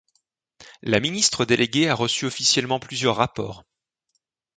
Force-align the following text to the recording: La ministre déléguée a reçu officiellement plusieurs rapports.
La 0.81 0.99
ministre 0.99 1.45
déléguée 1.45 1.87
a 1.87 1.93
reçu 1.93 2.25
officiellement 2.25 2.79
plusieurs 2.79 3.17
rapports. 3.17 3.65